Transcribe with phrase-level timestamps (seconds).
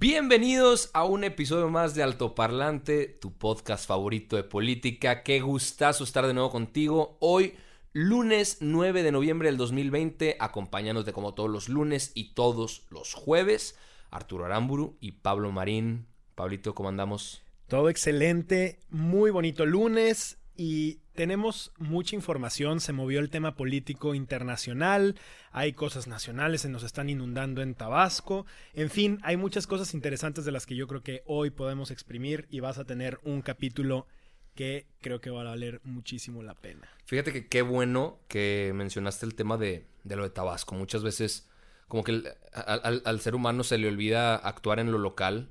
[0.00, 5.22] Bienvenidos a un episodio más de Altoparlante, tu podcast favorito de política.
[5.22, 7.18] Qué gustazo estar de nuevo contigo.
[7.20, 7.52] Hoy,
[7.92, 13.76] lunes 9 de noviembre del 2020, acompañándote como todos los lunes y todos los jueves.
[14.10, 16.06] Arturo Aramburu y Pablo Marín.
[16.34, 17.42] Pablito, ¿cómo andamos?
[17.68, 25.16] Todo excelente, muy bonito lunes y tenemos mucha información, se movió el tema político internacional,
[25.52, 30.46] hay cosas nacionales, se nos están inundando en Tabasco, en fin, hay muchas cosas interesantes
[30.46, 34.06] de las que yo creo que hoy podemos exprimir y vas a tener un capítulo
[34.54, 36.88] que creo que va a valer muchísimo la pena.
[37.04, 40.74] Fíjate que qué bueno que mencionaste el tema de, de lo de Tabasco.
[40.74, 41.50] Muchas veces
[41.86, 45.50] como que el, al, al ser humano se le olvida actuar en lo local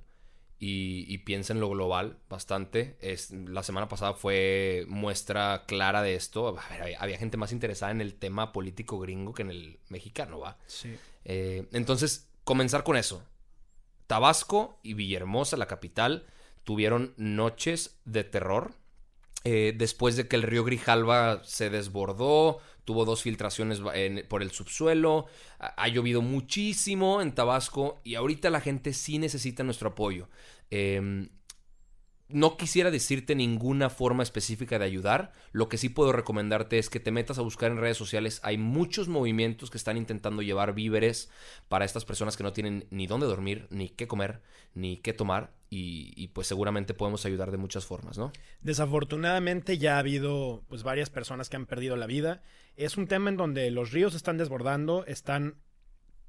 [0.59, 2.97] y, y, piensa en lo global bastante.
[2.99, 6.49] Es, la semana pasada fue muestra clara de esto.
[6.49, 9.79] A ver, había, había, gente más interesada en el tema político gringo que en el
[9.87, 10.57] mexicano, ¿va?
[10.67, 10.97] Sí.
[11.23, 13.23] Eh, entonces, comenzar con eso.
[14.07, 16.25] Tabasco y Villahermosa, la capital,
[16.63, 18.73] tuvieron noches de terror.
[19.45, 23.83] Eh, después de que el río Grijalva se desbordó, tuvo dos filtraciones
[24.27, 25.27] por el subsuelo,
[25.59, 30.27] ha, ha, llovido muchísimo en Tabasco y ahorita la gente sí necesita nuestro apoyo.
[30.71, 31.29] Eh,
[32.29, 36.99] no quisiera decirte ninguna forma específica de ayudar, lo que sí puedo recomendarte es que
[36.99, 41.29] te metas a buscar en redes sociales, hay muchos movimientos que están intentando llevar víveres
[41.67, 44.41] para estas personas que no tienen ni dónde dormir, ni qué comer,
[44.75, 48.31] ni qué tomar, y, pues seguramente podemos ayudar de muchas formas, ¿no?
[48.61, 52.41] Desafortunadamente ya ha habido pues varias personas que han perdido la vida.
[52.75, 55.55] Es un tema en donde los ríos están desbordando, están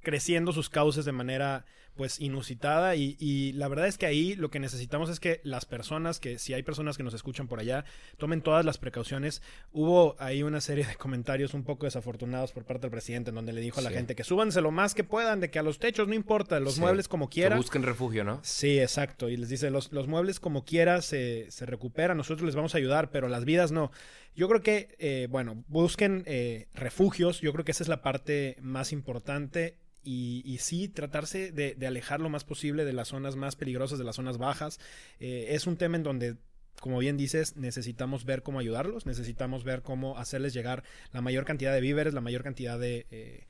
[0.02, 1.64] creciendo sus cauces de manera
[1.94, 5.64] pues inusitada y, y, la verdad es que ahí lo que necesitamos es que las
[5.64, 7.84] personas que si hay personas que nos escuchan por allá
[8.16, 9.42] tomen todas las precauciones.
[9.72, 13.52] Hubo ahí una serie de comentarios un poco desafortunados por parte del presidente en donde
[13.52, 13.96] le dijo a la sí.
[13.96, 16.74] gente que súbanse lo más que puedan de que a los techos no importa los
[16.74, 16.80] sí.
[16.80, 17.56] muebles como quiera.
[17.56, 19.28] que busquen refugio no sí exacto.
[19.28, 22.78] Y les dice los, los muebles como quiera se, se recuperan nosotros les vamos a
[22.78, 23.90] ayudar pero las vidas no.
[24.34, 27.40] Yo creo que eh, bueno busquen eh, refugios.
[27.40, 32.20] Yo creo que esa es la parte más importante y, y, sí tratarse de, alejar
[32.20, 34.80] lo más posible de las zonas más peligrosas, de las zonas bajas.
[35.18, 36.36] Eh, es un tema en donde,
[36.80, 41.72] como bien dices, necesitamos ver cómo ayudarlos, necesitamos ver cómo hacerles llegar la mayor cantidad
[41.72, 43.46] de víveres, la mayor cantidad de eh,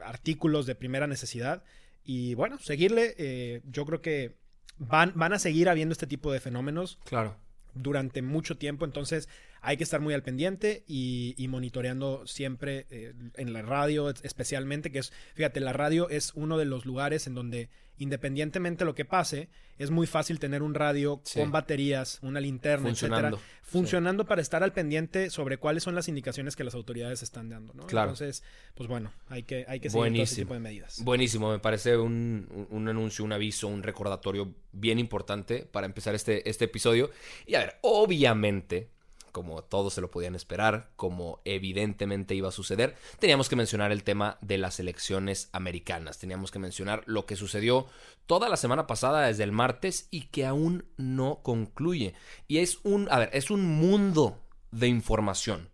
[0.00, 1.62] artículos de primera necesidad.
[2.04, 4.36] Y bueno, seguirle, eh, yo creo que
[4.78, 6.98] van, van a seguir habiendo este tipo de fenómenos.
[7.04, 7.36] Claro.
[7.74, 9.28] Durante mucho tiempo, entonces
[9.62, 14.90] hay que estar muy al pendiente y, y monitoreando siempre eh, en la radio especialmente,
[14.92, 18.94] que es, fíjate, la radio es uno de los lugares en donde independientemente de lo
[18.94, 19.48] que pase,
[19.78, 21.40] es muy fácil tener un radio sí.
[21.40, 24.28] con baterías, una linterna, funcionando, etcétera, funcionando sí.
[24.28, 27.86] para estar al pendiente sobre cuáles son las indicaciones que las autoridades están dando, ¿no?
[27.86, 28.10] Claro.
[28.10, 28.42] Entonces,
[28.74, 30.24] pues bueno, hay que, hay que seguir Buenísimo.
[30.24, 31.04] todo ese tipo de medidas.
[31.04, 36.48] Buenísimo, me parece un, un, anuncio, un aviso, un recordatorio bien importante para empezar este,
[36.48, 37.10] este episodio.
[37.46, 38.90] Y a ver, obviamente,
[39.32, 44.04] como todos se lo podían esperar, como evidentemente iba a suceder, teníamos que mencionar el
[44.04, 46.18] tema de las elecciones americanas.
[46.18, 47.86] Teníamos que mencionar lo que sucedió
[48.26, 52.14] toda la semana pasada desde el martes y que aún no concluye.
[52.46, 54.38] Y es un, a ver, es un mundo
[54.70, 55.70] de información.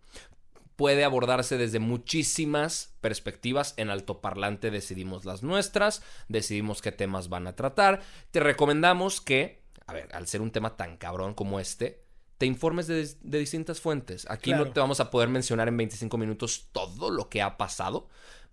[0.75, 3.73] Puede abordarse desde muchísimas perspectivas.
[3.75, 8.01] En altoparlante decidimos las nuestras, decidimos qué temas van a tratar.
[8.31, 12.05] Te recomendamos que, a ver, al ser un tema tan cabrón como este,
[12.39, 14.25] te informes de, de distintas fuentes.
[14.29, 14.65] Aquí claro.
[14.65, 18.07] no te vamos a poder mencionar en 25 minutos todo lo que ha pasado,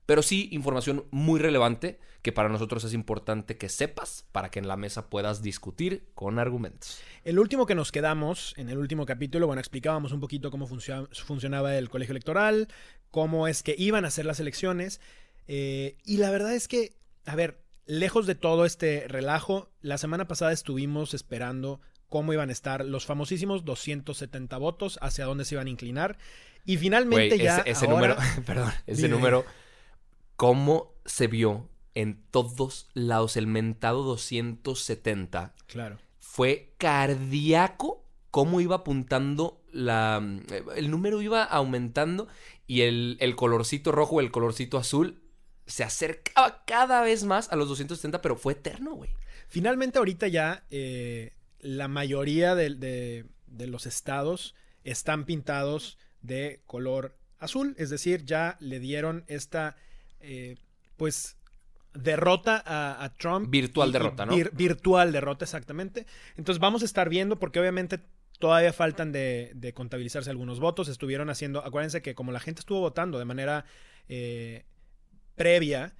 [0.04, 4.66] pero sí información muy relevante que para nosotros es importante que sepas para que en
[4.66, 6.98] la mesa puedas discutir con argumentos.
[7.22, 11.78] El último que nos quedamos, en el último capítulo, bueno, explicábamos un poquito cómo funcionaba
[11.78, 12.66] el colegio electoral,
[13.12, 15.00] cómo es que iban a ser las elecciones.
[15.46, 20.26] Eh, y la verdad es que, a ver, lejos de todo este relajo, la semana
[20.26, 21.80] pasada estuvimos esperando
[22.16, 26.16] cómo iban a estar los famosísimos 270 votos, hacia dónde se iban a inclinar.
[26.64, 27.58] Y finalmente ya.
[27.58, 28.16] Ese, ese ahora- número,
[28.46, 29.14] perdón, ese Dime.
[29.16, 29.44] número,
[30.36, 33.36] ¿cómo se vio en todos lados?
[33.36, 35.98] El mentado 270 Claro.
[36.18, 38.02] fue cardíaco.
[38.30, 40.22] Cómo iba apuntando la.
[40.74, 42.28] El número iba aumentando
[42.66, 45.22] y el, el colorcito rojo, el colorcito azul,
[45.66, 49.10] se acercaba cada vez más a los 270, pero fue eterno, güey.
[49.48, 51.32] Finalmente, ahorita ya eh,
[51.66, 54.54] la mayoría de, de- de los estados
[54.84, 59.76] están pintados de color azul, es decir, ya le dieron esta,
[60.20, 60.56] eh,
[60.96, 61.36] pues,
[61.94, 63.48] derrota a, a Trump.
[63.50, 64.32] Virtual derrota, ¿no?
[64.36, 66.06] vir- virtual derrota, exactamente.
[66.36, 68.00] Entonces vamos a estar viendo, porque obviamente
[68.38, 70.88] todavía faltan de, de contabilizarse algunos votos.
[70.88, 73.64] Estuvieron haciendo, acuérdense que como la gente estuvo votando de manera
[74.08, 74.64] eh,
[75.34, 75.94] previa,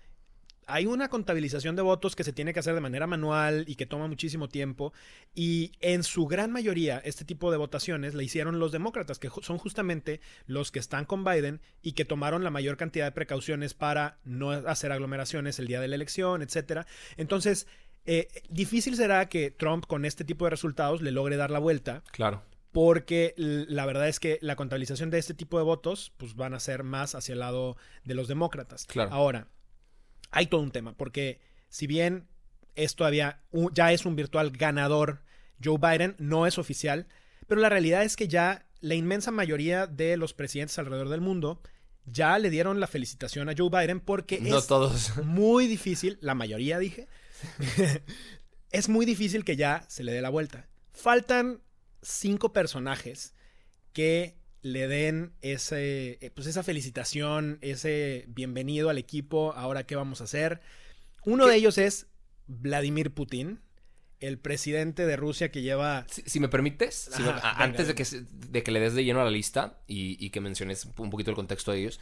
[0.67, 3.87] hay una contabilización de votos que se tiene que hacer de manera manual y que
[3.87, 4.93] toma muchísimo tiempo.
[5.35, 9.59] Y en su gran mayoría, este tipo de votaciones la hicieron los demócratas, que son
[9.59, 14.19] justamente los que están con Biden y que tomaron la mayor cantidad de precauciones para
[14.25, 16.87] no hacer aglomeraciones el día de la elección, etcétera.
[17.17, 17.67] Entonces,
[18.05, 22.03] eh, difícil será que Trump con este tipo de resultados le logre dar la vuelta
[22.13, 22.43] Claro.
[22.73, 26.61] porque la verdad es que la contabilización de este tipo de votos pues van a
[26.61, 28.85] ser más hacia el lado de los demócratas.
[28.87, 29.13] Claro.
[29.13, 29.49] Ahora,
[30.31, 32.27] hay todo un tema, porque si bien
[32.75, 35.23] es todavía un- ya es un virtual ganador,
[35.63, 37.07] Joe Biden no es oficial,
[37.47, 41.61] pero la realidad es que ya la inmensa mayoría de los presidentes alrededor del mundo
[42.05, 45.17] ya le dieron la felicitación a Joe Biden porque No es todos.
[45.25, 47.09] muy difícil, la mayoría dije,
[48.71, 50.69] es muy difícil que ya se le dé la vuelta.
[50.93, 51.61] Faltan
[52.03, 53.35] cinco personajes
[53.93, 60.21] que le den ese, eh, pues esa felicitación, ese bienvenido al equipo, ahora qué vamos
[60.21, 60.61] a hacer.
[61.25, 62.07] Uno de ellos es
[62.49, 63.61] Vladimir Putin,
[64.19, 66.05] el presidente de Rusia que lleva...
[66.11, 68.71] Si, si me permites, si me- Ajá, a- venga, antes de que, se- de que
[68.73, 71.71] le des de lleno a la lista y, y que menciones un poquito el contexto
[71.71, 72.01] de ellos,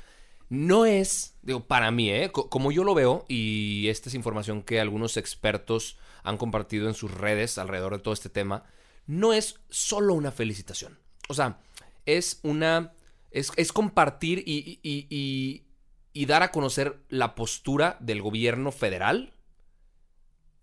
[0.49, 2.31] no es, digo, para mí, ¿eh?
[2.33, 6.95] Co- como yo lo veo, y esta es información que algunos expertos han compartido en
[6.95, 8.65] sus redes alrededor de todo este tema,
[9.07, 10.99] no es solo una felicitación.
[11.29, 11.59] O sea,
[12.07, 12.93] es una...
[13.31, 15.65] Es, es compartir y, y- y-
[16.13, 19.33] y dar a conocer la postura del gobierno federal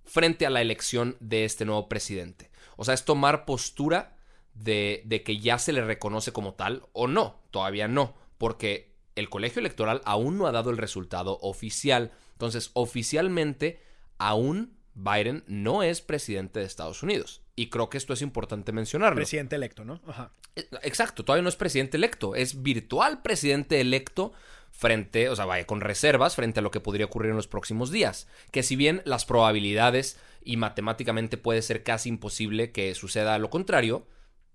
[0.05, 2.49] frente a la elección de este nuevo presidente.
[2.77, 4.15] O sea, es tomar postura
[4.53, 7.41] de, de que ya se le reconoce como tal o no.
[7.51, 12.11] Todavía no, porque el colegio electoral aún no ha dado el resultado oficial.
[12.31, 13.81] Entonces, oficialmente,
[14.17, 17.40] aún Biden no es presidente de Estados Unidos.
[17.55, 19.15] Y creo que esto es importante mencionarlo.
[19.15, 20.01] Presidente electo, ¿no?
[20.07, 20.31] Ajá.
[20.55, 24.33] Eh, Exacto, todavía no es presidente electo, es virtual presidente electo
[24.71, 27.91] frente, o sea, vaya, con reservas frente a lo que podría ocurrir en los próximos
[27.91, 28.27] días.
[28.51, 34.07] Que si bien las probabilidades y matemáticamente puede ser casi imposible que suceda lo contrario,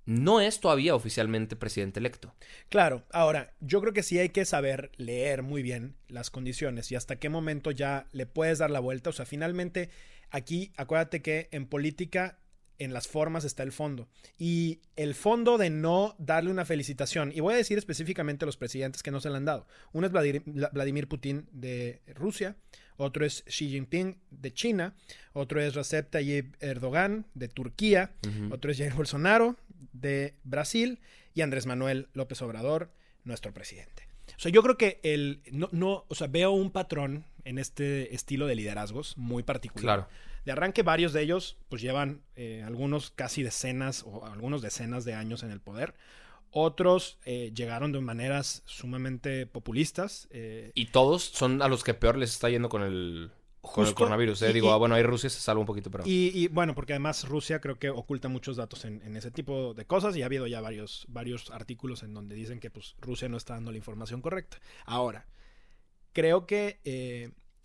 [0.07, 2.35] no es todavía oficialmente presidente electo.
[2.69, 6.97] Claro, ahora, yo creo que sí hay que saber leer muy bien las condiciones y
[6.97, 9.11] hasta qué momento ya le puedes dar la vuelta.
[9.11, 9.91] O sea, finalmente,
[10.31, 12.39] aquí acuérdate que en política,
[12.79, 14.09] en las formas está el fondo.
[14.39, 18.57] Y el fondo de no darle una felicitación, y voy a decir específicamente a los
[18.57, 19.67] presidentes que no se le han dado.
[19.93, 22.57] Uno es Vladimir, Vladimir Putin de Rusia,
[22.97, 24.95] otro es Xi Jinping de China,
[25.33, 28.13] otro es Recep Tayyip Erdogan de Turquía,
[28.51, 29.57] otro es Jair Bolsonaro
[29.93, 31.01] de Brasil
[31.35, 32.91] y Andrés Manuel López Obrador,
[33.25, 34.09] nuestro presidente.
[34.37, 38.15] O sea, yo creo que el no, no, o sea, veo un patrón en este
[38.15, 40.07] estilo de liderazgos muy particular.
[40.07, 40.09] Claro.
[40.47, 45.13] De arranque, varios de ellos, pues llevan eh, algunos casi decenas o algunos decenas de
[45.13, 45.95] años en el poder.
[46.51, 50.29] Otros eh, llegaron de maneras sumamente populistas.
[50.31, 53.93] eh, Y todos son a los que peor les está yendo con el, con el
[53.95, 54.41] coronavirus.
[54.43, 54.51] ¿eh?
[54.51, 56.05] y- Digo, y- ah, bueno, ahí Rusia se salva un poquito, pero...
[56.07, 59.75] Y, y, bueno, porque además Rusia creo que oculta muchos datos en, en ese tipo
[59.75, 63.29] de cosas y ha habido ya varios, varios artículos en donde dicen que pues, Rusia
[63.29, 64.59] no está dando la información correcta.
[64.85, 65.27] Ahora,
[66.13, 66.79] creo que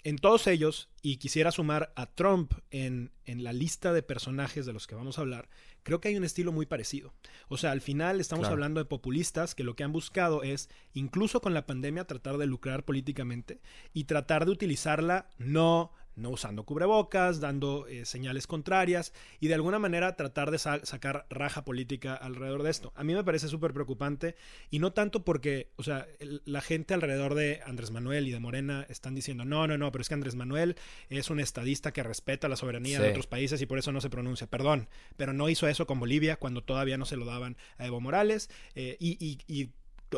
[0.04, 4.74] en todos ellos, y quisiera sumar a Trump en, en la lista de personajes de
[4.74, 5.50] los que vamos a hablar,
[5.84, 7.14] creo que hay un estilo muy parecido.
[7.50, 8.54] O sea, al final estamos Claro.
[8.54, 12.46] hablando de populistas que lo que han buscado es, incluso con la pandemia, tratar de
[12.48, 13.62] lucrar políticamente
[13.94, 19.80] y tratar de utilizarla no no usando cubrebocas, dando eh, señales contrarias y de alguna
[19.80, 22.92] manera tratar de sa- sacar raja política alrededor de esto.
[22.96, 24.36] A mí me parece súper preocupante
[24.70, 28.40] y no tanto porque, o sea, el- la gente alrededor de Andrés Manuel y de
[28.40, 30.76] Morena están diciendo, no, no, no, pero es que Andrés Manuel
[31.10, 34.10] es un estadista que respeta la soberanía de otros países y por eso no se
[34.10, 34.48] pronuncia.
[34.48, 38.02] Perdón, pero no hizo eso con Bolivia cuando todavía no se lo daban a Evo
[38.02, 39.70] Morales eh, y, y- y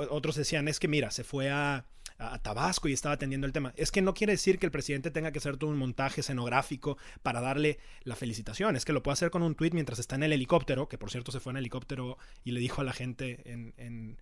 [0.09, 1.85] otros decían, es que mira, se fue a,
[2.31, 3.73] a, Tabasco y estaba atendiendo el tema.
[3.75, 6.97] Es que no quiere decir que el presidente tenga que hacer todo un montaje escenográfico
[7.21, 8.75] para darle la felicitación.
[8.75, 11.11] Es que lo puede hacer con un tuit mientras está en el helicóptero, que por
[11.11, 14.17] cierto se fue en helicóptero y le dijo a la gente en, en,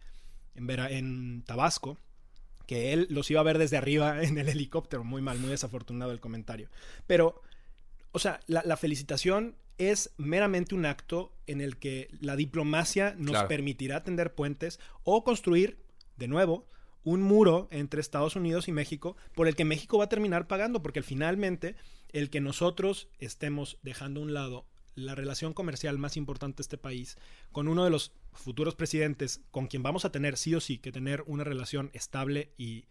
[0.56, 1.98] en Tabasco
[2.72, 5.04] que él los iba a ver desde arriba en el helicóptero.
[5.04, 6.70] Muy mal, muy desafortunado el comentario.
[7.08, 7.42] Pero,
[8.14, 14.04] o sea, la, felicitación es meramente un acto en el que la diplomacia nos permitirá
[14.04, 15.80] tender puentes o construir,
[16.16, 16.68] de nuevo,
[17.04, 20.82] un muro entre Estados Unidos y México por el que México va a terminar pagando,
[20.82, 21.76] porque finalmente
[22.12, 24.66] el que nosotros estemos dejando a un lado
[24.96, 27.18] la relación comercial más importante de este país
[27.52, 30.92] con uno de los futuros presidentes con quien vamos a tener sí o sí que
[30.92, 32.86] tener una relación estable y,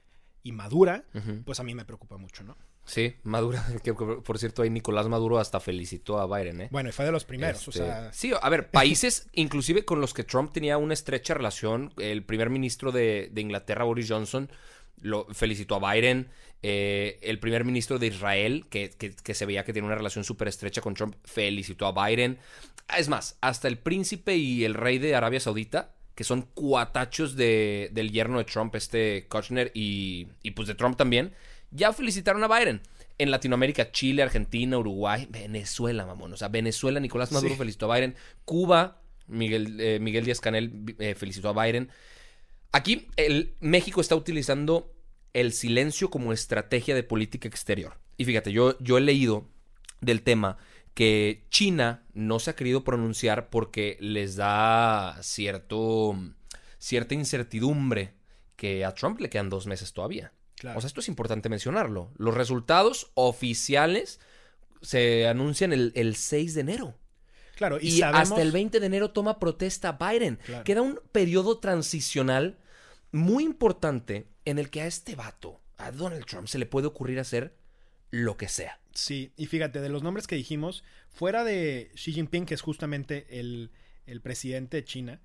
[0.45, 1.05] madura,
[1.45, 2.57] pues a mí me preocupa mucho, ¿no?
[2.91, 6.69] Sí, Maduro, que por cierto ahí Nicolás Maduro hasta felicitó a Biden, ¿eh?
[6.73, 8.13] Bueno, y fue de los primeros, o este, sea...
[8.13, 12.51] Sí, a ver, países inclusive con los que Trump tenía una estrecha relación, el primer
[12.51, 14.51] ministro de, Inglaterra, Boris Johnson,
[15.01, 16.31] lo felicitó a Biden,
[16.63, 18.91] eh, el primer ministro de Israel, que,
[19.35, 22.39] se veía que tiene una relación súper estrecha con Trump, felicitó a Biden.
[22.99, 27.89] Es más, hasta el príncipe y el rey de Arabia Saudita, que son cuatachos de,
[27.93, 31.33] del yerno de Trump, este Kushner, y, y pues de Trump también,
[31.71, 32.83] ya felicitaron a Biden.
[33.19, 36.33] En Latinoamérica, Chile, Argentina, Uruguay, Venezuela, mamón.
[36.33, 38.15] O sea, Venezuela, Nicolás Maduro felicitó a Biden.
[38.45, 41.91] Cuba, Miguel, eh, Miguel Díaz Canel eh, felicitó a Biden.
[42.73, 44.95] Aquí, el, México está utilizando
[45.33, 47.99] el silencio como estrategia de política exterior.
[48.17, 49.49] Y fíjate, yo, yo he leído
[50.01, 50.57] del tema
[50.95, 56.19] que China no se ha querido pronunciar porque les da cierto,
[56.79, 58.15] cierta incertidumbre
[58.57, 60.33] que a Trump le quedan dos meses todavía.
[60.75, 62.13] O sea, esto es importante mencionarlo.
[62.17, 64.21] Los resultados oficiales
[64.83, 66.95] se anuncian el, 6 de enero.
[67.57, 70.39] Claro, y, hasta el 20 de enero toma protesta Biden.
[70.65, 72.59] Queda un periodo transicional
[73.13, 77.21] muy importante en el que a este vato, a Donald Trump, se le puede ocurrir
[77.21, 77.55] hacer
[78.11, 78.81] lo que sea.
[78.93, 83.27] Sí, y fíjate, de los nombres que dijimos, fuera de Xi Jinping, que es justamente
[83.39, 83.71] el,
[84.07, 85.21] el presidente de China,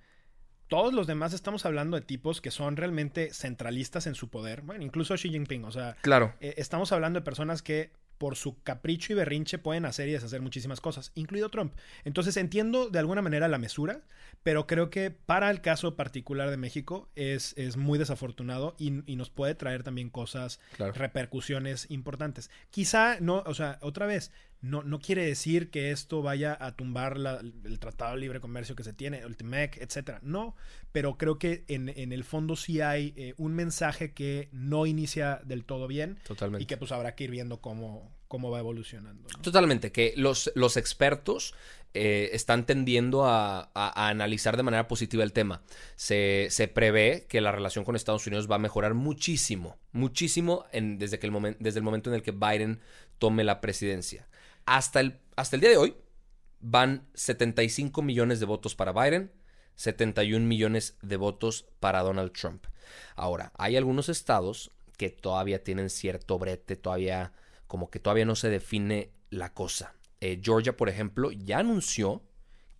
[0.68, 4.62] todos los demás estamos hablando de tipos que son realmente centralistas en su poder.
[4.62, 6.34] Bueno, incluso Xi Jinping, o sea, claro.
[6.40, 10.42] Eh, estamos hablando de personas que por su capricho y berrinche pueden hacer y deshacer
[10.42, 11.74] muchísimas cosas, incluido Trump.
[12.04, 14.02] Entonces entiendo de alguna manera la mesura,
[14.44, 19.30] pero creo que para el caso particular de México es, es muy desafortunado y, nos
[19.30, 22.50] puede traer también cosas, repercusiones importantes.
[22.70, 24.32] Quizá no, o sea, otra vez,
[24.62, 28.84] no, no quiere decir que esto vaya a tumbar el Tratado de Libre Comercio que
[28.84, 30.20] se tiene, el TMEC, etcétera.
[30.24, 30.56] No,
[30.92, 35.66] pero creo que en, el fondo sí hay eh, un mensaje que no inicia del
[35.66, 36.18] todo bien.
[36.26, 36.64] Totalmente.
[36.64, 39.28] Y que pues habrá que ir viendo cómo, cómo va evolucionando.
[39.42, 41.54] Totalmente, que los, los expertos
[41.98, 45.64] eh, están tendiendo a, analizar de manera positiva el tema.
[45.96, 51.28] Se, prevé que la relación con Estados Unidos va a mejorar muchísimo, muchísimo desde, que
[51.28, 52.82] el desde el momento en el que Biden
[53.18, 54.28] tome la presidencia.
[54.66, 55.96] Hasta el, hasta el día de hoy
[56.60, 59.32] van 75 millones de votos para Biden,
[59.76, 62.66] 71 millones de votos para Donald Trump.
[63.16, 67.32] Ahora, hay algunos estados que todavía tienen cierto brete, todavía
[67.68, 69.96] como que todavía no se define la cosa.
[70.22, 72.24] Eh, Georgia, por ejemplo, ya anunció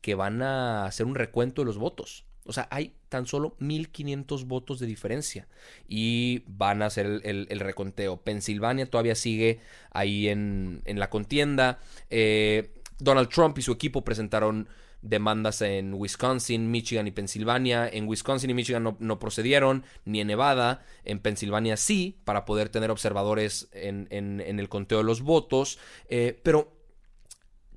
[0.02, 2.26] que van a hacer un recuento de los votos.
[2.46, 5.48] O sea, hay tan solo 1.500 votos de diferencia
[5.88, 8.18] y van a hacer el, reconteo.
[8.18, 11.80] Pensilvania todavía sigue ahí en, la contienda.
[12.12, 14.70] Eh, Donald Trump y su equipo presentaron
[15.06, 17.88] demandas en Wisconsin, Michigan y Pensilvania.
[17.88, 20.84] En Wisconsin y Michigan no, procedieron, ni en Nevada.
[21.04, 25.80] En Pensilvania sí, para poder tener observadores en, el conteo de los votos.
[26.10, 26.74] Eh, pero,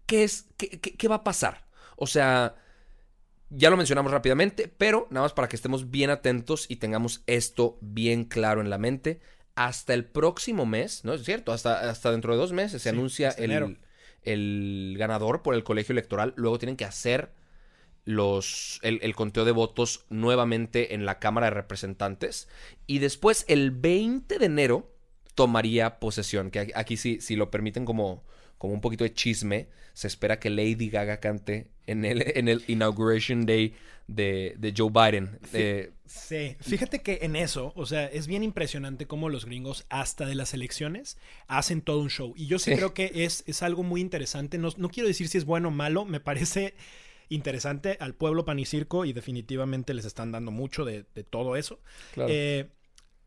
[0.07, 0.47] ¿qué es?
[0.57, 1.67] qué va a pasar?
[1.97, 2.57] O sea,
[3.51, 7.79] ya lo mencionamos rápidamente, pero nada más para que estemos bien atentos y tengamos esto
[7.81, 9.21] bien claro en la mente.
[9.55, 11.53] Hasta el próximo mes, ¿no es cierto?
[11.53, 13.79] Hasta, hasta dentro de dos meses se anuncia el,
[14.23, 16.35] el, ganador por el colegio electoral.
[16.37, 17.33] Luego tienen que hacer
[18.05, 22.49] los, el, conteo de votos nuevamente en la Cámara de Representantes.
[22.87, 24.93] Y después, el 20 de enero,
[25.35, 26.51] tomaría posesión.
[26.51, 28.25] Que aquí si lo permiten como,
[28.59, 32.63] como un poquito de chisme, se espera que Lady Gaga cante en el, en el
[32.69, 33.75] Inauguration Day
[34.09, 35.39] de, Joe Biden.
[35.53, 40.27] Eh, sí, fíjate que en eso, o sea, es bien impresionante cómo los gringos, hasta
[40.27, 42.33] de las elecciones, hacen todo un show.
[42.37, 44.59] Y yo sí, creo que es, es algo muy interesante.
[44.59, 46.75] No, quiero decir si es bueno o malo, me parece
[47.29, 51.81] interesante al pueblo pan y circo y definitivamente les están dando mucho de, todo eso.
[52.17, 52.69] Eh,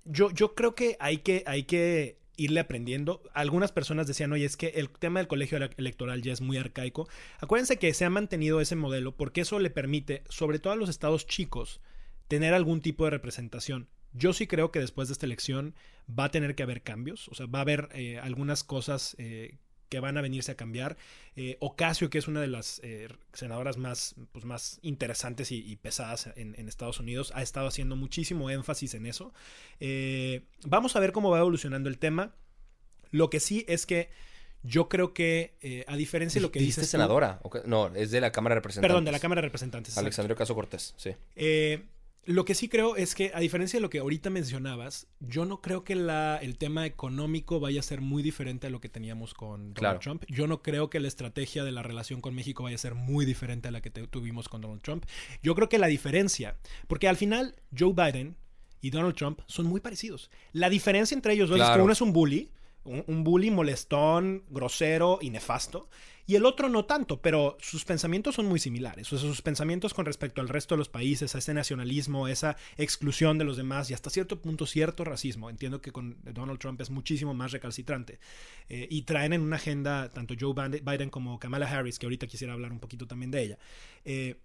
[0.05, 3.21] yo, yo creo que hay que, hay que irle aprendiendo.
[3.33, 7.07] Algunas personas decían, oye, es que el tema del colegio electoral ya es muy arcaico.
[7.39, 10.89] Acuérdense que se ha mantenido ese modelo porque eso le permite, sobre todo a los
[10.89, 11.81] estados chicos,
[12.27, 13.87] tener algún tipo de representación.
[14.13, 15.75] Yo sí creo que después de esta elección
[16.07, 19.57] va a tener que haber cambios, o sea, va a haber eh, algunas cosas eh,
[19.91, 20.95] que van a venirse a cambiar.
[21.35, 25.75] Eh, Ocasio, que es una de las eh, senadoras más, pues, más interesantes y, y
[25.75, 29.33] pesadas en, en, Estados Unidos, ha estado haciendo muchísimo énfasis en eso.
[29.81, 32.33] Eh, vamos a ver cómo va evolucionando el tema.
[33.11, 34.09] Lo que sí es que
[34.63, 36.89] yo creo que, a diferencia de lo que dices.
[36.89, 37.41] senadora?
[37.65, 38.87] No, es de la Cámara de Representantes.
[38.87, 39.97] Perdón, de la Cámara de Representantes.
[39.97, 41.11] Alexandria Caso Cortés, sí.
[42.25, 45.59] Lo que sí creo es que, a diferencia de lo que ahorita mencionabas, yo no
[45.59, 49.33] creo que la, el tema económico vaya a ser muy diferente a lo que teníamos
[49.33, 49.99] con Donald Claro.
[49.99, 50.23] Trump.
[50.27, 53.25] Yo no creo que la estrategia de la relación con México vaya a ser muy
[53.25, 55.05] diferente a la que te- tuvimos con Donald Trump.
[55.41, 58.35] Yo creo que la diferencia, porque al final Joe Biden
[58.81, 60.29] y Donald Trump son muy parecidos.
[60.53, 61.83] La diferencia entre ellos dos es que Claro.
[61.85, 62.51] uno es un bully,
[62.83, 65.89] un, bully molestón, grosero y nefasto,
[66.25, 69.07] y el otro no tanto, pero sus pensamientos son muy similares.
[69.07, 73.43] Sus pensamientos con respecto al resto de los países, a ese nacionalismo, esa exclusión de
[73.43, 75.49] los demás y hasta cierto punto cierto racismo.
[75.49, 78.19] Entiendo que con Donald Trump es muchísimo más recalcitrante.
[78.69, 82.27] Eh, y traen en una agenda tanto Joe Biden Biden como Kamala Harris, que ahorita
[82.27, 83.59] quisiera hablar un poquito también de ella.
[84.05, 84.37] eh,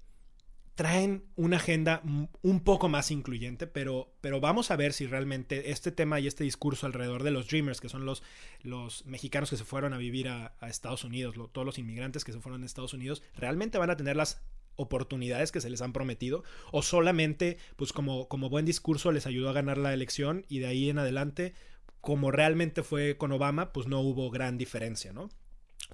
[0.76, 2.02] traen una agenda
[2.42, 6.45] un poco más incluyente, pero, pero vamos a ver si realmente este tema y este
[6.45, 8.23] discurso alrededor de los Dreamers, que son los,
[8.61, 12.40] los mexicanos que se fueron a vivir a, Estados Unidos, todos los inmigrantes que se
[12.40, 14.42] fueron a Estados Unidos, realmente van a tener las
[14.76, 19.49] oportunidades que se les han prometido o solamente pues como, como buen discurso les ayudó
[19.49, 21.54] a ganar la elección y de ahí en adelante
[22.02, 25.30] como realmente fue con Obama pues no hubo gran diferencia, ¿no?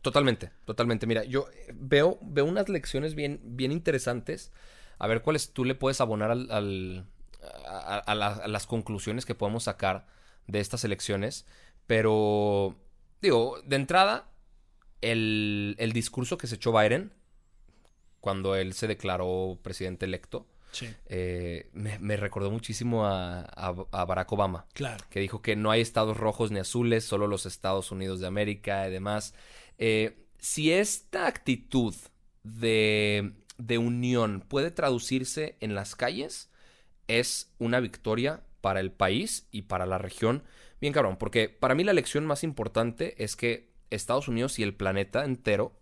[0.00, 1.06] Totalmente, totalmente.
[1.06, 4.50] Mira, yo eh, veo, veo unas lecciones bien, bien interesantes.
[4.98, 7.06] A ver cuáles tú le puedes abonar al, al-
[7.66, 10.06] a, a la- a las conclusiones que podemos sacar
[10.46, 11.46] de estas elecciones.
[11.86, 12.76] Pero,
[13.20, 14.28] digo, de entrada,
[15.00, 17.12] el, el discurso que se echó Biden
[18.20, 24.04] cuando él se declaró presidente electo Sí, eh, me, me recordó muchísimo a, a- a
[24.06, 25.04] Barack Obama claro.
[25.10, 28.88] que dijo que no hay estados rojos ni azules, solo los Estados Unidos de América
[28.88, 29.34] y demás.
[29.78, 31.94] Eh, si esta actitud
[32.42, 36.50] de, de unión puede traducirse en las calles,
[37.08, 40.42] es una victoria para el país y para la región.
[40.80, 44.74] Bien cabrón, porque para mí la lección más importante es que Estados Unidos y el
[44.74, 45.78] planeta entero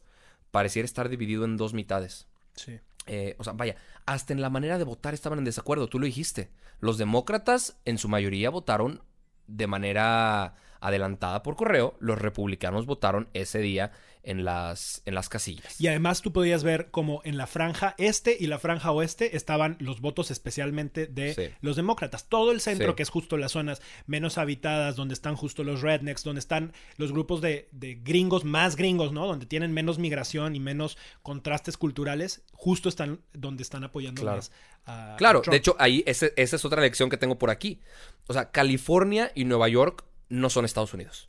[0.50, 2.26] pareciera estar dividido en dos mitades.
[2.54, 2.80] Sí.
[3.06, 6.06] Eh, o sea, vaya, hasta en la manera de votar estaban en desacuerdo, tú lo
[6.06, 6.50] dijiste.
[6.80, 9.02] Los demócratas en su mayoría votaron
[9.46, 15.80] de manera adelantada por correo, los republicanos votaron ese día en las, en las casillas.
[15.80, 19.78] Y además tú podías ver como en la franja este y la franja oeste estaban
[19.80, 21.42] los votos especialmente de Sí.
[21.62, 22.28] los demócratas.
[22.28, 22.96] Todo el centro, Sí.
[22.96, 27.12] que es justo las zonas menos habitadas, donde están justo los rednecks, donde están los
[27.12, 29.26] grupos de, de gringos más gringos, ¿no?
[29.26, 34.36] Donde tienen menos migración y menos contrastes culturales, justo están donde están apoyando Claro.
[34.36, 34.52] más
[34.84, 35.52] a Claro, Trump.
[35.52, 37.80] de hecho, ahí ese- esa es otra lección que tengo por aquí.
[38.26, 41.28] O sea, California y Nueva York no son Estados Unidos.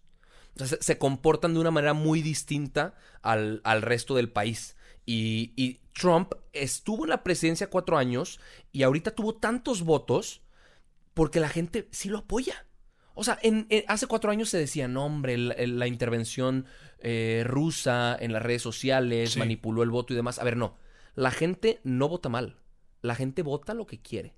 [0.55, 4.75] O sea, se, se comportan de una manera muy distinta al, al resto del país.
[5.05, 8.39] Y, y Trump estuvo en la presidencia cuatro años
[8.71, 10.41] y ahorita tuvo tantos votos
[11.13, 12.65] porque la gente sí lo apoya.
[13.13, 16.65] O sea, en, en- hace cuatro años se decía, no, hombre, la, la intervención
[16.99, 19.39] eh, rusa en las redes sociales Sí.
[19.39, 20.39] manipuló el voto y demás.
[20.39, 20.77] A ver, no.
[21.15, 22.61] La gente no vota mal.
[23.01, 24.35] La gente vota lo que quiere.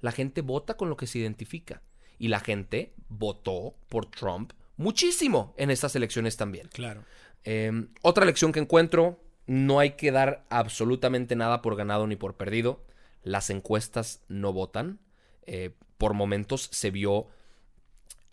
[0.00, 1.82] La gente vota con lo que se identifica.
[2.18, 6.68] Y la gente votó por Trump muchísimo en estas elecciones también.
[6.72, 7.04] Claro.
[7.44, 12.36] Eh, otra lección que encuentro, no hay que dar absolutamente nada por ganado ni por
[12.36, 12.82] perdido.
[13.22, 14.98] Las encuestas no votan.
[15.46, 17.28] Eh, por momentos se vio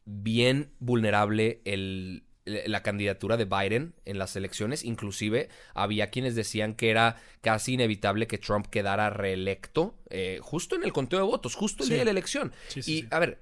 [0.06, 2.24] bien vulnerable el-
[2.68, 4.84] la candidatura de Biden en las elecciones.
[4.84, 10.84] Inclusive había quienes decían que era casi inevitable que Trump quedara reelecto eh, justo en
[10.84, 11.94] el conteo de votos, justo el Sí.
[11.94, 12.54] día de la elección.
[12.68, 13.42] Sí, sí, y a ver,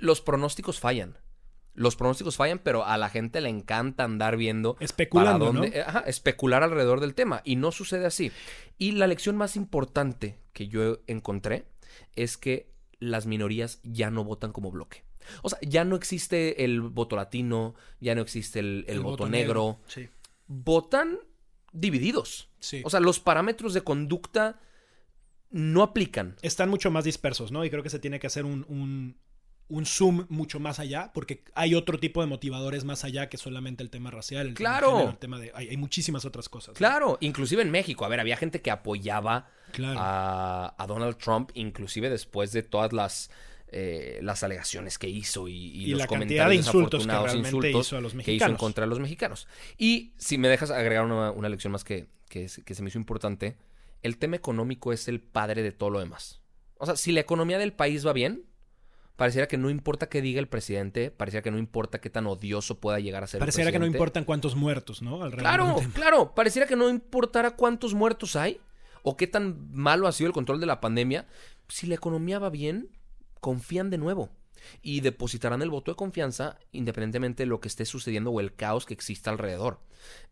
[0.00, 1.16] los pronósticos fallan.
[1.74, 5.84] Los pronósticos fallan, pero a la gente le encanta andar viendo Especulando, para dónde- ¿no?
[5.86, 7.40] ajá, especular alrededor del tema.
[7.44, 8.32] Y no sucede así.
[8.78, 11.66] Y la lección más importante que yo encontré
[12.16, 15.04] es que las minorías ya no votan como bloque.
[15.42, 19.78] O sea, ya no existe el voto latino, ya no existe el, el voto, negro.
[19.86, 20.08] Sí.
[20.46, 21.18] Votan
[21.72, 22.48] divididos.
[22.60, 22.82] Sí.
[22.84, 24.60] O sea, los parámetros de conducta
[25.50, 26.36] no aplican.
[26.42, 27.64] están mucho más dispersos, ¿no?
[27.64, 29.16] Y creo que se tiene que hacer un, un,
[29.68, 33.82] un zoom mucho más allá, porque hay otro tipo de motivadores más allá que solamente
[33.82, 34.92] el tema racial, el tema de Claro.
[34.92, 35.52] género, el tema de...
[35.54, 36.68] Hay, hay muchísimas otras cosas.
[36.70, 36.74] ¿no?
[36.78, 38.04] Claro, inclusive en México.
[38.04, 39.98] A ver, había gente que apoyaba Claro.
[40.00, 43.30] a, a Donald Trump, inclusive después de todas las,
[43.70, 47.24] eh, las alegaciones que hizo y, y Y los la comentarios de insultos que desafortunados
[47.24, 49.46] realmente insultos hizo a los que hizo en contra de los mexicanos.
[49.76, 52.88] Y si me dejas agregar una, una lección más que, que, es- que se me
[52.88, 53.56] hizo importante,
[54.02, 56.40] el tema económico es el padre de todo lo demás.
[56.78, 58.44] O sea, si la economía del país va bien,
[59.16, 62.78] pareciera que no importa qué diga el presidente, pareciera que no importa qué tan odioso
[62.78, 63.98] pueda llegar a ser Pareciera el que no presidente.
[63.98, 65.22] importan cuántos muertos, ¿no?
[65.24, 68.60] Alrededor Claro, claro, pareciera que no importara cuántos muertos hay
[69.02, 71.26] o qué tan malo ha sido el control de la pandemia.
[71.68, 72.88] Si la economía va bien,
[73.40, 74.30] confían de nuevo
[74.82, 78.86] y depositarán el voto de confianza independientemente de lo que esté sucediendo o el caos
[78.86, 79.80] que exista alrededor.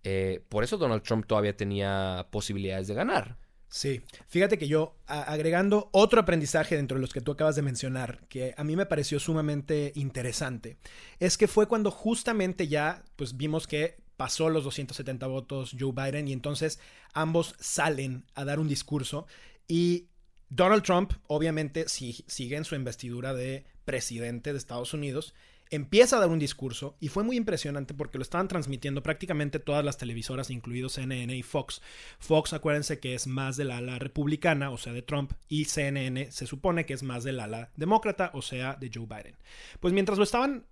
[0.03, 3.39] Eh, por eso Donald Trump todavía tenía posibilidades de ganar.
[3.69, 8.25] Sí, fíjate que yo, agregando otro aprendizaje dentro de los que tú acabas de mencionar,
[8.29, 10.79] que a mí me pareció sumamente interesante,
[11.19, 16.29] es que fue cuando justamente ya, pues vimos que pasó los 270 votos Joe Biden
[16.29, 16.79] y entonces
[17.13, 19.27] ambos salen a dar un discurso
[19.69, 20.07] y
[20.49, 25.35] Donald Trump, obviamente, si- sigue en su investidura de presidente de Estados Unidos,
[25.71, 29.85] empieza a dar un discurso y fue muy impresionante porque lo estaban transmitiendo prácticamente todas
[29.85, 31.83] las televisoras, incluidos CNN y Fox.
[32.21, 36.47] Fox, acuérdense que es más del ala republicana, o sea, de Trump, y CNN se
[36.47, 39.37] supone que es más del ala demócrata, o sea, de Joe Biden.
[39.81, 40.67] Pues mientras lo estaban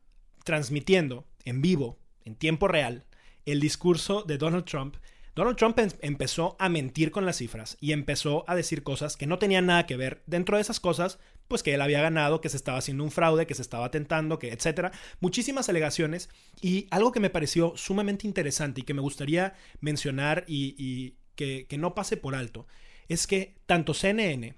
[0.45, 3.05] transmitiendo en vivo, en tiempo real,
[3.47, 4.97] el discurso de Donald Trump,
[5.35, 9.27] Donald Trump em- empezó a mentir con las cifras y empezó a decir cosas que
[9.27, 10.23] no tenían nada que ver.
[10.27, 11.19] Dentro de esas cosas,
[11.49, 14.39] pues que él había ganado, que se estaba haciendo un fraude, que se estaba tentando,
[14.39, 14.93] que etcétera.
[15.21, 16.31] Muchísimas alegaciones
[16.63, 21.67] y algo que me pareció sumamente interesante y que me gustaría mencionar y, y que,
[21.69, 22.67] que no pase por alto
[23.09, 24.55] es que tanto CNN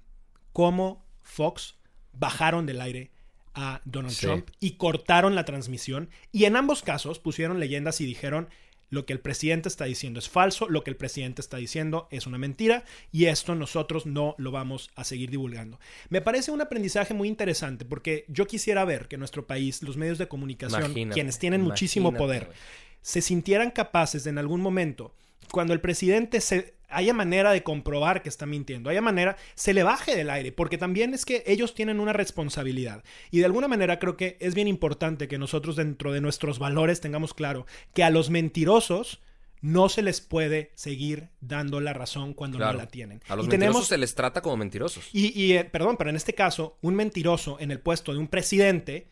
[0.53, 1.77] como Fox
[2.13, 3.11] bajaron del aire
[3.55, 4.27] a Donald Sí.
[4.27, 8.49] Trump y cortaron la transmisión y en ambos casos pusieron leyendas y dijeron
[8.91, 12.27] lo que el presidente está diciendo es falso, lo que el presidente está diciendo es
[12.27, 15.79] una mentira y esto nosotros no lo vamos a seguir divulgando.
[16.09, 20.19] Me parece un aprendizaje muy interesante porque yo quisiera ver que nuestro país, los medios
[20.19, 22.51] de comunicación, Imagínate, quienes tienen muchísimo poder,
[23.03, 25.15] se sintieran capaces de en algún momento,
[25.53, 29.83] cuando el presidente se haya manera de comprobar que está mintiendo, haya manera, se le
[29.83, 33.03] baje del aire, porque también es que ellos tienen una responsabilidad.
[33.33, 37.01] Y de alguna manera creo que es bien importante que nosotros dentro de nuestros valores
[37.01, 39.21] tengamos claro que a los mentirosos
[39.63, 42.75] no se les puede seguir dando la razón cuando Claro.
[42.75, 43.21] no la tienen.
[43.27, 45.09] A los y mentirosos se les trata como mentirosos.
[45.13, 48.29] y, y, eh, perdón, pero en este caso, un mentiroso en el puesto de un
[48.29, 49.09] presidente,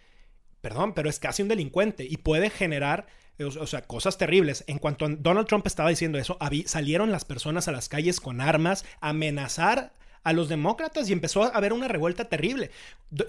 [0.61, 3.07] perdón, pero es casi un delincuente y puede generar,
[3.39, 4.65] o, sea, cosas terribles.
[4.67, 8.85] En cuanto Donald Trump estaba diciendo eso, salieron las personas a las calles con armas
[9.01, 9.93] a amenazar
[10.25, 12.71] a los demócratas y empezó a haber una revuelta terrible.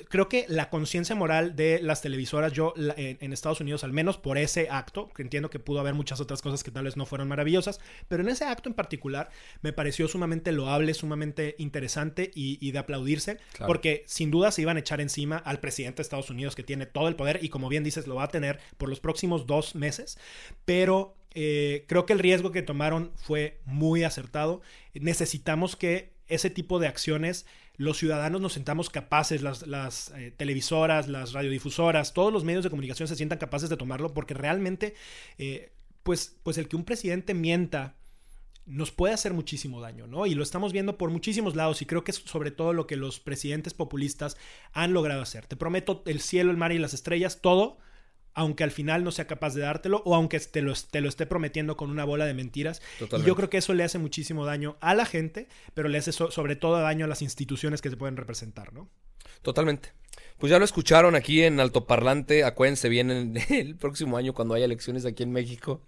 [0.10, 4.18] Creo que la conciencia moral de las televisoras, yo en, en Estados Unidos, al menos
[4.18, 7.06] por ese acto, que entiendo que pudo haber muchas otras cosas que tal vez no
[7.06, 9.30] fueron maravillosas, pero en ese acto en particular
[9.62, 13.68] me pareció sumamente loable, sumamente interesante y, y de aplaudirse, Claro.
[13.68, 16.86] porque sin duda se iban a echar encima al presidente de Estados Unidos que tiene
[16.86, 19.76] todo el poder y como bien dices lo va a tener por los próximos dos
[19.76, 20.18] meses,
[20.64, 24.62] pero eh, creo que el riesgo que tomaron fue muy acertado.
[24.94, 27.46] Necesitamos que ese tipo de acciones
[27.78, 32.70] los ciudadanos nos sentamos capaces, las, las eh, televisoras, las radiodifusoras, todos los medios de
[32.70, 34.96] comunicación se sientan capaces de tomarlo porque realmente,
[35.38, 37.96] eh, pues, pues el que un presidente mienta
[38.66, 40.26] nos puede hacer muchísimo daño, ¿no?
[40.26, 42.96] Y lo estamos viendo por muchísimos lados y creo que es sobre todo lo que
[42.96, 44.38] los presidentes populistas
[44.72, 45.46] han logrado hacer.
[45.46, 47.78] Te prometo el cielo, el mar y las estrellas, todo,
[48.36, 51.26] aunque al final no sea capaz de dártelo o aunque te lo, te lo esté
[51.26, 52.82] prometiendo con una bola de mentiras.
[53.00, 56.12] Y yo creo que eso le hace muchísimo daño a la gente, pero le hace
[56.12, 58.90] so- sobre todo daño a las instituciones que se pueden representar, ¿no?
[59.42, 59.94] Totalmente.
[60.38, 62.44] Pues ya lo escucharon aquí en Altoparlante.
[62.44, 65.82] Acuérdense bien en el próximo año cuando haya elecciones aquí en México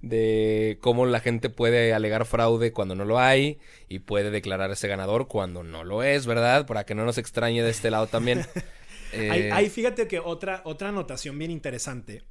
[0.00, 3.58] de cómo la gente puede alegar fraude cuando no lo hay
[3.88, 6.66] y puede declararse ganador cuando no lo es, ¿verdad?
[6.66, 8.46] Para que no nos extrañe de este lado también.
[9.12, 12.22] Eh, hay, fíjate que otra, otra anotación bien interesante.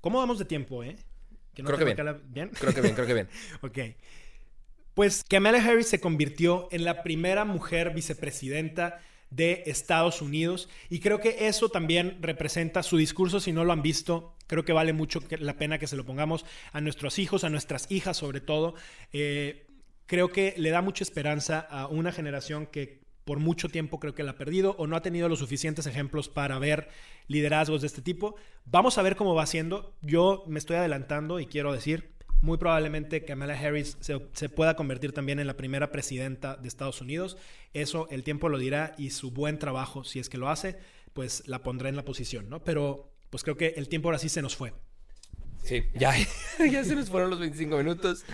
[0.00, 0.96] ¿Cómo vamos de tiempo, eh?
[1.54, 2.04] Que Creo que bien.
[2.04, 2.50] la- ¿Bien?
[2.50, 3.28] Creo que bien, creo que bien.
[3.62, 3.78] Ok.
[4.94, 11.20] Pues Kamala Harris se convirtió en la primera mujer vicepresidenta de Estados Unidos y creo
[11.20, 15.20] que eso también representa su discurso, si no lo han visto, creo que vale mucho
[15.40, 18.74] la pena que se lo pongamos a nuestros hijos, a nuestras hijas sobre todo.
[19.12, 19.66] Eh,
[20.06, 24.22] creo que le da mucha esperanza a una generación que por mucho tiempo creo que
[24.22, 26.88] la ha perdido o no ha tenido los suficientes ejemplos para ver
[27.26, 28.36] liderazgos de este tipo.
[28.64, 29.96] Vamos a ver cómo va siendo.
[30.00, 35.12] Yo me estoy adelantando y quiero decir, muy probablemente Kamala Harris se, se pueda convertir
[35.12, 37.36] también en la primera presidenta de Estados Unidos.
[37.74, 40.78] Eso el tiempo lo dirá y su buen trabajo, si es que lo hace,
[41.12, 42.62] pues la pondrá en la posición, ¿no?
[42.62, 44.72] Pero pues creo que el tiempo ahora sí se nos fue.
[45.64, 46.14] Sí, ya,
[46.70, 48.24] ya se nos fueron los 25 minutos.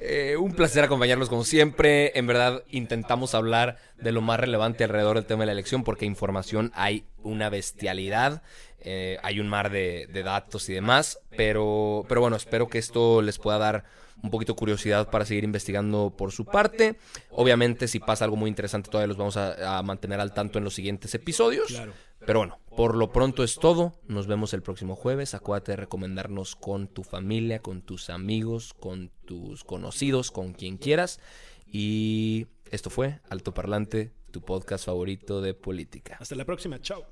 [0.00, 2.16] Eh, un placer acompañarlos como siempre.
[2.18, 6.06] En verdad intentamos hablar de lo más relevante alrededor del tema de la elección porque
[6.06, 8.42] información hay una bestialidad.
[8.80, 11.18] Eh, hay un mar de, de datos y demás.
[11.36, 13.84] Pero, pero bueno, espero que esto les pueda dar
[14.22, 16.96] un poquito de curiosidad para seguir investigando por su parte.
[17.30, 20.64] Obviamente si pasa algo muy interesante todavía los vamos a, a mantener al tanto en
[20.64, 21.68] los siguientes episodios.
[21.68, 21.92] Claro.
[22.28, 23.94] Pero bueno, por lo pronto es todo.
[24.06, 25.32] Nos vemos el próximo jueves.
[25.32, 31.20] Acuérdate de recomendarnos con tu familia, con tus amigos, con tus conocidos, con quien quieras.
[31.66, 36.18] Y esto fue Alto Parlante, tu podcast favorito de política.
[36.20, 36.78] Hasta la próxima.
[36.82, 37.06] Chao.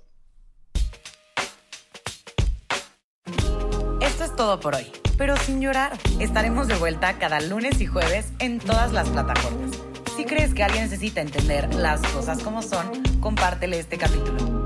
[4.03, 5.99] Esto es todo por hoy, pero sin llorar.
[6.21, 9.83] Estaremos de vuelta cada lunes y jueves en todas las plataformas.
[10.15, 14.66] Si crees que alguien necesita entender las cosas como son, compártele este capítulo.